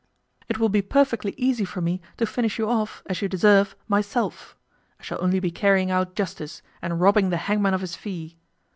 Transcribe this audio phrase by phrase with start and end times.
[0.49, 4.57] It will be perfectly easy for me to finish you off, as you deserve, myself.
[4.99, 8.39] I shall only be carrying out justice, and robbing the hangman of his fee.